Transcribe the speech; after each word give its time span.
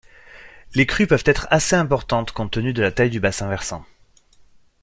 Les 0.73 0.87
crues 0.87 1.05
peuvent 1.05 1.21
être 1.27 1.47
assez 1.51 1.75
importantes, 1.75 2.31
compte 2.31 2.49
tenu 2.49 2.73
de 2.73 2.81
la 2.81 2.91
taille 2.91 3.11
du 3.11 3.19
bassin 3.19 3.47
versant. 3.49 3.85